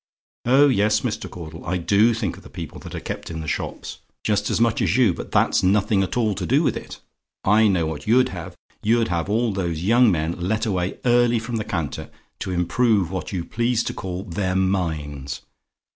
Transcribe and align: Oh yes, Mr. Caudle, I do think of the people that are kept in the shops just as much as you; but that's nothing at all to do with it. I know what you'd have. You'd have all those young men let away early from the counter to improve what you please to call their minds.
Oh 0.45 0.67
yes, 0.67 1.01
Mr. 1.01 1.29
Caudle, 1.29 1.63
I 1.63 1.77
do 1.77 2.15
think 2.15 2.35
of 2.35 2.41
the 2.41 2.49
people 2.49 2.79
that 2.79 2.95
are 2.95 2.99
kept 2.99 3.29
in 3.29 3.41
the 3.41 3.47
shops 3.47 3.99
just 4.23 4.49
as 4.49 4.59
much 4.59 4.81
as 4.81 4.97
you; 4.97 5.13
but 5.13 5.31
that's 5.31 5.61
nothing 5.61 6.01
at 6.01 6.17
all 6.17 6.33
to 6.33 6.45
do 6.47 6.63
with 6.63 6.75
it. 6.75 6.99
I 7.43 7.67
know 7.67 7.85
what 7.85 8.07
you'd 8.07 8.29
have. 8.29 8.55
You'd 8.81 9.09
have 9.09 9.29
all 9.29 9.53
those 9.53 9.83
young 9.83 10.09
men 10.11 10.31
let 10.39 10.65
away 10.65 10.97
early 11.05 11.37
from 11.37 11.57
the 11.57 11.63
counter 11.63 12.09
to 12.39 12.49
improve 12.49 13.11
what 13.11 13.31
you 13.31 13.45
please 13.45 13.83
to 13.83 13.93
call 13.93 14.23
their 14.23 14.55
minds. 14.55 15.41